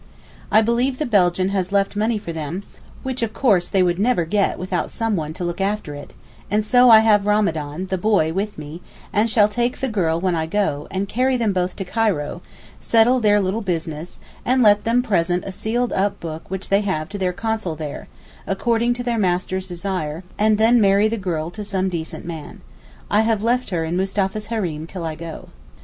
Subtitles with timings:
[0.51, 2.63] I believe the Belgian has left money for them,
[3.03, 6.13] which of course they would never get without someone to look after it,
[6.49, 8.81] and so I have Ramadan, the boy, with me,
[9.13, 12.41] and shall take the girl when I go, and carry them both to Cairo,
[12.79, 17.07] settle their little business, and let them present a sealed up book which they have
[17.09, 18.07] to their Consul there,
[18.47, 22.61] according to their master's desire, and then marry the girl to some decent man.
[23.11, 25.49] I have left her in Mustapha's hareem till I go.